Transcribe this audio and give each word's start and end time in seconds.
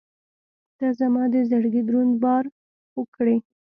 •ته 0.77 0.87
زما 0.99 1.23
د 1.33 1.35
زړګي 1.49 1.81
دروند 1.87 2.13
بار 2.23 2.43
خوږ 2.91 3.07
کړې. 3.17 3.35